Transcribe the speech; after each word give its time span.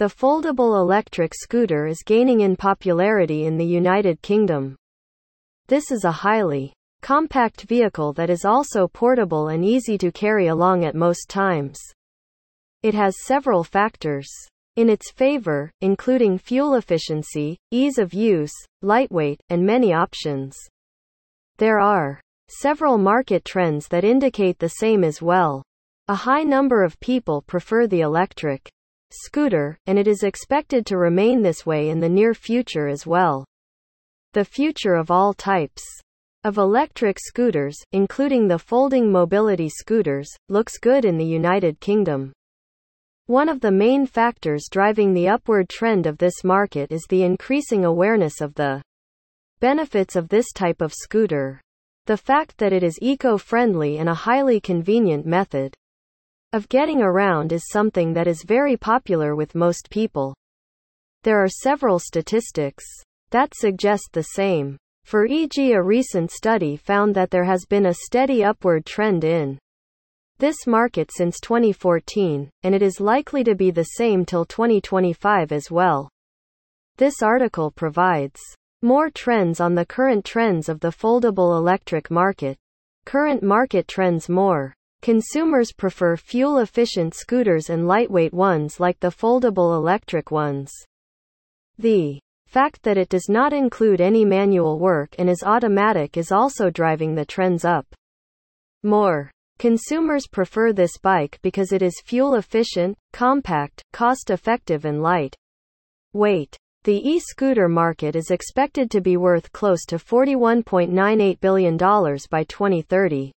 The 0.00 0.06
foldable 0.06 0.80
electric 0.80 1.34
scooter 1.34 1.86
is 1.86 2.02
gaining 2.02 2.40
in 2.40 2.56
popularity 2.56 3.44
in 3.44 3.58
the 3.58 3.66
United 3.66 4.22
Kingdom. 4.22 4.74
This 5.66 5.90
is 5.90 6.04
a 6.04 6.10
highly 6.10 6.72
compact 7.02 7.64
vehicle 7.64 8.14
that 8.14 8.30
is 8.30 8.46
also 8.46 8.88
portable 8.88 9.48
and 9.48 9.62
easy 9.62 9.98
to 9.98 10.10
carry 10.10 10.46
along 10.46 10.86
at 10.86 10.94
most 10.94 11.28
times. 11.28 11.78
It 12.82 12.94
has 12.94 13.26
several 13.26 13.62
factors 13.62 14.26
in 14.76 14.88
its 14.88 15.10
favor, 15.10 15.70
including 15.82 16.38
fuel 16.38 16.76
efficiency, 16.76 17.58
ease 17.70 17.98
of 17.98 18.14
use, 18.14 18.54
lightweight, 18.80 19.42
and 19.50 19.66
many 19.66 19.92
options. 19.92 20.56
There 21.58 21.78
are 21.78 22.22
several 22.48 22.96
market 22.96 23.44
trends 23.44 23.86
that 23.88 24.04
indicate 24.04 24.60
the 24.60 24.76
same 24.80 25.04
as 25.04 25.20
well. 25.20 25.62
A 26.08 26.14
high 26.14 26.44
number 26.44 26.84
of 26.84 26.98
people 27.00 27.42
prefer 27.42 27.86
the 27.86 28.00
electric 28.00 28.70
scooter, 29.12 29.76
and 29.86 29.98
it 29.98 30.06
is 30.06 30.22
expected 30.22 30.86
to 30.86 30.96
remain 30.96 31.42
this 31.42 31.66
way 31.66 31.90
in 31.90 32.00
the 32.00 32.08
near 32.08 32.34
future 32.34 32.88
as 32.88 33.06
well. 33.06 33.44
The 34.32 34.44
future 34.44 34.94
of 34.94 35.10
all 35.10 35.34
types 35.34 35.82
of 36.44 36.56
electric 36.56 37.18
scooters, 37.18 37.76
including 37.92 38.48
the 38.48 38.58
folding 38.58 39.12
mobility 39.12 39.68
scooters, 39.68 40.28
looks 40.48 40.78
good 40.78 41.04
in 41.04 41.18
the 41.18 41.24
United 41.24 41.80
Kingdom. 41.80 42.32
One 43.26 43.48
of 43.48 43.60
the 43.60 43.70
main 43.70 44.06
factors 44.06 44.68
driving 44.70 45.12
the 45.12 45.28
upward 45.28 45.68
trend 45.68 46.06
of 46.06 46.18
this 46.18 46.42
market 46.42 46.90
is 46.90 47.04
the 47.08 47.22
increasing 47.22 47.84
awareness 47.84 48.40
of 48.40 48.54
the 48.54 48.82
benefits 49.60 50.16
of 50.16 50.28
this 50.28 50.50
type 50.52 50.80
of 50.80 50.94
scooter. 50.94 51.60
The 52.06 52.16
fact 52.16 52.56
that 52.58 52.72
it 52.72 52.82
is 52.82 52.98
eco-friendly 53.02 53.98
and 53.98 54.08
a 54.08 54.14
highly 54.14 54.60
convenient 54.60 55.26
method 55.26 55.74
of 56.52 56.68
getting 56.68 57.00
around 57.00 57.52
is 57.52 57.68
something 57.68 58.12
that 58.12 58.26
is 58.26 58.42
very 58.42 58.76
popular 58.76 59.36
with 59.36 59.54
most 59.54 59.88
people. 59.88 60.34
There 61.22 61.42
are 61.42 61.48
several 61.48 61.98
statistics 61.98 62.84
that 63.30 63.54
suggest 63.54 64.08
the 64.12 64.22
same. 64.22 64.76
For 65.04 65.26
e.g., 65.26 65.72
a 65.72 65.82
recent 65.82 66.30
study 66.30 66.76
found 66.76 67.14
that 67.14 67.30
there 67.30 67.44
has 67.44 67.64
been 67.66 67.86
a 67.86 67.94
steady 67.94 68.42
upward 68.42 68.84
trend 68.84 69.22
in 69.22 69.58
this 70.38 70.66
market 70.66 71.10
since 71.12 71.38
2014, 71.40 72.50
and 72.62 72.74
it 72.74 72.82
is 72.82 73.00
likely 73.00 73.44
to 73.44 73.54
be 73.54 73.70
the 73.70 73.84
same 73.84 74.24
till 74.24 74.44
2025 74.44 75.52
as 75.52 75.70
well. 75.70 76.08
This 76.96 77.22
article 77.22 77.70
provides 77.70 78.40
more 78.82 79.10
trends 79.10 79.60
on 79.60 79.74
the 79.74 79.86
current 79.86 80.24
trends 80.24 80.68
of 80.68 80.80
the 80.80 80.88
foldable 80.88 81.56
electric 81.56 82.10
market. 82.10 82.56
Current 83.04 83.42
market 83.42 83.86
trends 83.86 84.28
more 84.28 84.74
Consumers 85.02 85.72
prefer 85.72 86.14
fuel-efficient 86.14 87.14
scooters 87.14 87.70
and 87.70 87.88
lightweight 87.88 88.34
ones 88.34 88.78
like 88.78 89.00
the 89.00 89.08
foldable 89.08 89.74
electric 89.74 90.30
ones. 90.30 90.70
The 91.78 92.20
fact 92.46 92.82
that 92.82 92.98
it 92.98 93.08
does 93.08 93.26
not 93.28 93.54
include 93.54 94.02
any 94.02 94.26
manual 94.26 94.78
work 94.78 95.14
and 95.18 95.30
is 95.30 95.42
automatic 95.42 96.18
is 96.18 96.30
also 96.30 96.68
driving 96.68 97.14
the 97.14 97.24
trends 97.24 97.64
up. 97.64 97.86
More 98.82 99.30
consumers 99.58 100.26
prefer 100.26 100.74
this 100.74 100.98
bike 100.98 101.38
because 101.40 101.72
it 101.72 101.80
is 101.80 102.02
fuel 102.04 102.34
efficient, 102.34 102.98
compact, 103.14 103.82
cost 103.94 104.28
effective, 104.28 104.84
and 104.84 105.02
light 105.02 105.34
weight. 106.12 106.58
The 106.84 106.96
e 107.08 107.20
scooter 107.20 107.68
market 107.68 108.16
is 108.16 108.30
expected 108.30 108.90
to 108.90 109.00
be 109.00 109.16
worth 109.16 109.50
close 109.52 109.86
to 109.86 109.96
$41.98 109.96 111.40
billion 111.40 111.76
by 111.78 112.44
2030. 112.44 113.32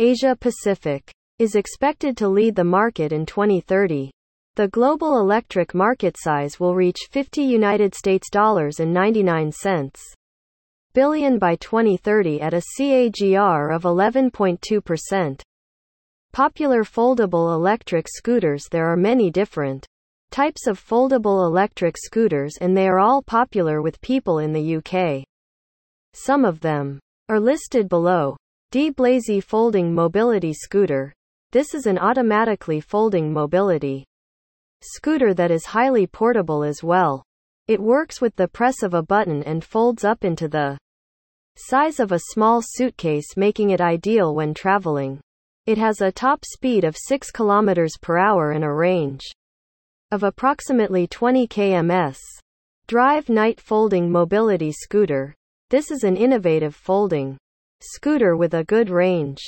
Asia 0.00 0.36
Pacific 0.38 1.10
is 1.40 1.56
expected 1.56 2.16
to 2.16 2.28
lead 2.28 2.54
the 2.54 2.62
market 2.62 3.12
in 3.12 3.26
2030. 3.26 4.12
The 4.54 4.68
global 4.68 5.18
electric 5.18 5.74
market 5.74 6.14
size 6.16 6.60
will 6.60 6.76
reach 6.76 7.08
50 7.10 7.42
United 7.42 7.96
States 7.96 8.30
dollars 8.30 8.78
and 8.78 8.94
99 8.94 9.50
cents 9.50 10.00
billion 10.92 11.36
by 11.36 11.56
2030 11.56 12.40
at 12.40 12.54
a 12.54 12.62
CAGR 12.78 13.74
of 13.74 13.82
11.2%. 13.82 15.40
Popular 16.32 16.84
foldable 16.84 17.52
electric 17.52 18.06
scooters 18.08 18.68
There 18.70 18.86
are 18.86 18.96
many 18.96 19.32
different 19.32 19.84
types 20.30 20.68
of 20.68 20.78
foldable 20.78 21.44
electric 21.44 21.96
scooters 21.98 22.54
and 22.60 22.76
they 22.76 22.86
are 22.86 23.00
all 23.00 23.20
popular 23.20 23.82
with 23.82 24.00
people 24.00 24.38
in 24.38 24.52
the 24.52 24.76
UK. 24.76 25.24
Some 26.14 26.44
of 26.44 26.60
them 26.60 27.00
are 27.28 27.40
listed 27.40 27.88
below. 27.88 28.36
Di 28.70 28.90
Blasi 28.90 29.42
Folding 29.42 29.94
Mobility 29.94 30.52
Scooter. 30.52 31.14
This 31.52 31.72
is 31.72 31.86
an 31.86 31.96
automatically 31.96 32.82
folding 32.82 33.32
mobility 33.32 34.04
scooter 34.82 35.32
that 35.32 35.50
is 35.50 35.64
highly 35.64 36.06
portable 36.06 36.62
as 36.62 36.84
well. 36.84 37.22
It 37.66 37.80
works 37.80 38.20
with 38.20 38.36
the 38.36 38.46
press 38.46 38.82
of 38.82 38.92
a 38.92 39.02
button 39.02 39.42
and 39.44 39.64
folds 39.64 40.04
up 40.04 40.22
into 40.22 40.48
the 40.48 40.76
size 41.56 41.98
of 41.98 42.12
a 42.12 42.20
small 42.32 42.60
suitcase 42.62 43.38
making 43.38 43.70
it 43.70 43.80
ideal 43.80 44.34
when 44.34 44.52
traveling. 44.52 45.18
It 45.64 45.78
has 45.78 46.02
a 46.02 46.12
top 46.12 46.44
speed 46.44 46.84
of 46.84 46.94
6 46.94 47.32
km 47.32 47.88
per 48.02 48.18
hour 48.18 48.50
and 48.50 48.64
a 48.64 48.70
range 48.70 49.24
of 50.10 50.24
approximately 50.24 51.06
20 51.06 51.48
kms. 51.48 52.18
Drive 52.86 53.30
Night 53.30 53.62
Folding 53.62 54.12
Mobility 54.12 54.72
Scooter. 54.72 55.34
This 55.70 55.90
is 55.90 56.04
an 56.04 56.18
innovative 56.18 56.74
folding 56.74 57.38
scooter 57.80 58.36
with 58.36 58.54
a 58.54 58.64
good 58.64 58.90
range. 58.90 59.38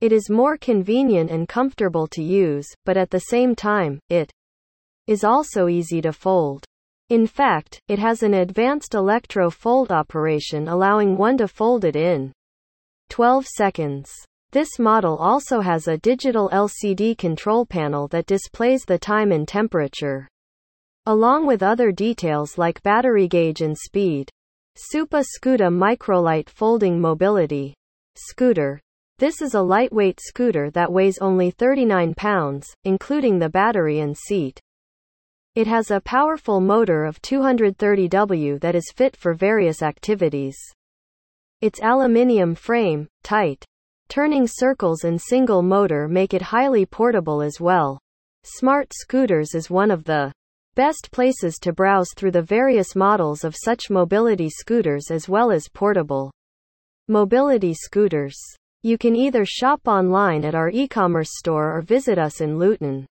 It 0.00 0.12
is 0.12 0.30
more 0.30 0.56
convenient 0.56 1.30
and 1.30 1.48
comfortable 1.48 2.06
to 2.08 2.22
use, 2.22 2.66
but 2.84 2.96
at 2.96 3.10
the 3.10 3.20
same 3.20 3.54
time, 3.54 4.00
it 4.08 4.30
is 5.06 5.24
also 5.24 5.68
easy 5.68 6.00
to 6.02 6.12
fold. 6.12 6.64
In 7.10 7.26
fact, 7.26 7.78
it 7.88 7.98
has 7.98 8.22
an 8.22 8.34
advanced 8.34 8.94
electro 8.94 9.50
fold 9.50 9.92
operation 9.92 10.68
allowing 10.68 11.16
one 11.16 11.36
to 11.38 11.46
fold 11.46 11.84
it 11.84 11.96
in 11.96 12.32
12 13.10 13.46
seconds. 13.46 14.10
This 14.52 14.78
model 14.78 15.16
also 15.18 15.60
has 15.60 15.88
a 15.88 15.98
digital 15.98 16.48
LCD 16.50 17.18
control 17.18 17.66
panel 17.66 18.08
that 18.08 18.26
displays 18.26 18.84
the 18.84 18.98
time 18.98 19.32
and 19.32 19.46
temperature, 19.46 20.28
along 21.06 21.46
with 21.46 21.62
other 21.62 21.92
details 21.92 22.56
like 22.56 22.82
battery 22.82 23.28
gauge 23.28 23.60
and 23.60 23.76
speed. 23.76 24.30
Supa 24.76 25.24
Scooter 25.24 25.70
Microlight 25.70 26.48
Folding 26.48 27.00
Mobility 27.00 27.74
Scooter. 28.16 28.80
This 29.20 29.40
is 29.40 29.54
a 29.54 29.62
lightweight 29.62 30.18
scooter 30.20 30.68
that 30.72 30.92
weighs 30.92 31.18
only 31.18 31.52
39 31.52 32.12
pounds, 32.14 32.74
including 32.82 33.38
the 33.38 33.48
battery 33.48 34.00
and 34.00 34.18
seat. 34.18 34.60
It 35.54 35.68
has 35.68 35.92
a 35.92 36.00
powerful 36.00 36.60
motor 36.60 37.04
of 37.04 37.22
230W 37.22 38.60
that 38.60 38.74
is 38.74 38.92
fit 38.92 39.16
for 39.16 39.32
various 39.32 39.80
activities. 39.80 40.56
Its 41.60 41.80
aluminium 41.80 42.56
frame, 42.56 43.06
tight 43.22 43.64
turning 44.08 44.48
circles 44.48 45.04
and 45.04 45.22
single 45.22 45.62
motor 45.62 46.08
make 46.08 46.34
it 46.34 46.42
highly 46.42 46.84
portable 46.84 47.42
as 47.42 47.60
well. 47.60 48.00
Smart 48.42 48.92
Scooters 48.92 49.54
is 49.54 49.70
one 49.70 49.92
of 49.92 50.02
the 50.02 50.32
Best 50.76 51.10
places 51.12 51.58
to 51.60 51.72
browse 51.72 52.08
through 52.16 52.32
the 52.32 52.42
various 52.42 52.96
models 52.96 53.44
of 53.44 53.54
such 53.54 53.90
mobility 53.90 54.50
scooters 54.50 55.10
as 55.12 55.28
well 55.28 55.52
as 55.52 55.68
portable 55.68 56.32
mobility 57.06 57.72
scooters. 57.72 58.36
You 58.82 58.98
can 58.98 59.14
either 59.14 59.44
shop 59.44 59.82
online 59.86 60.44
at 60.44 60.56
our 60.56 60.70
e-commerce 60.70 61.30
store 61.30 61.76
or 61.76 61.80
visit 61.80 62.18
us 62.18 62.40
in 62.40 62.58
Luton. 62.58 63.06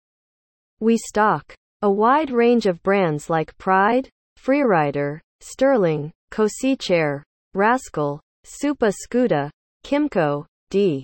We 0.78 0.96
stock 0.98 1.52
a 1.82 1.90
wide 1.90 2.30
range 2.30 2.66
of 2.66 2.82
brands 2.84 3.28
like 3.28 3.58
Pride, 3.58 4.08
Freerider, 4.38 5.20
Sterling, 5.40 6.12
Cosi 6.30 6.76
Chair, 6.76 7.24
Rascal, 7.54 8.20
Supa 8.44 8.92
Scooter, 8.92 9.50
Kymco, 9.84 10.46
Di 10.70 11.02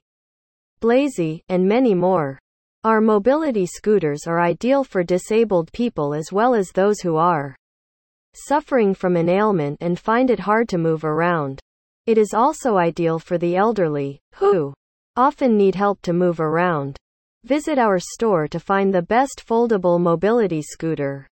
Blasi, 0.80 1.40
and 1.48 1.66
many 1.66 1.94
more. 1.94 2.38
Our 2.84 3.00
mobility 3.00 3.64
scooters 3.64 4.26
are 4.26 4.42
ideal 4.42 4.84
for 4.84 5.02
disabled 5.02 5.72
people 5.72 6.12
as 6.12 6.30
well 6.30 6.54
as 6.54 6.68
those 6.68 7.00
who 7.00 7.16
are 7.16 7.56
suffering 8.34 8.92
from 8.92 9.16
an 9.16 9.30
ailment 9.30 9.78
and 9.80 9.98
find 9.98 10.28
it 10.28 10.40
hard 10.40 10.68
to 10.68 10.76
move 10.76 11.02
around. 11.02 11.60
It 12.04 12.18
is 12.18 12.34
also 12.34 12.76
ideal 12.76 13.18
for 13.18 13.38
the 13.38 13.56
elderly, 13.56 14.20
who 14.34 14.74
often 15.16 15.56
need 15.56 15.74
help 15.74 16.02
to 16.02 16.12
move 16.12 16.40
around. 16.40 16.98
Visit 17.44 17.78
our 17.78 17.98
store 17.98 18.48
to 18.48 18.60
find 18.60 18.92
the 18.92 19.00
best 19.00 19.42
foldable 19.48 19.98
mobility 19.98 20.60
scooter. 20.60 21.26